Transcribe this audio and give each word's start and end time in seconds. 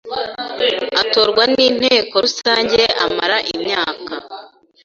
atorwa 1.01 1.43
n 1.53 1.55
inteko 1.67 2.13
Rusange 2.25 2.81
amara 3.05 3.37
imyaka 3.53 4.13